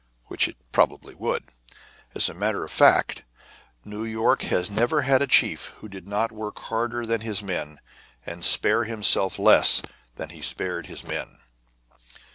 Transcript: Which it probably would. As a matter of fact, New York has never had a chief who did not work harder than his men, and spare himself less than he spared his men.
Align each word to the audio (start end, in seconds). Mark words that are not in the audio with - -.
Which 0.29 0.47
it 0.47 0.57
probably 0.71 1.13
would. 1.13 1.43
As 2.15 2.27
a 2.27 2.33
matter 2.33 2.65
of 2.65 2.71
fact, 2.71 3.21
New 3.85 4.03
York 4.03 4.41
has 4.41 4.71
never 4.71 5.03
had 5.03 5.21
a 5.21 5.27
chief 5.27 5.73
who 5.77 5.87
did 5.87 6.07
not 6.07 6.31
work 6.31 6.57
harder 6.57 7.05
than 7.05 7.21
his 7.21 7.43
men, 7.43 7.77
and 8.25 8.43
spare 8.43 8.85
himself 8.85 9.37
less 9.37 9.83
than 10.15 10.29
he 10.29 10.41
spared 10.41 10.87
his 10.87 11.03
men. 11.03 11.37